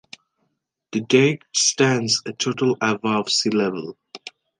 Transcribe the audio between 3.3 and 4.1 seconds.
level.